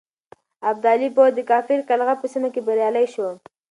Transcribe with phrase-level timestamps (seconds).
[0.69, 3.27] ابدالي پوځ د کافر قلعه په سيمه کې بريالی شو.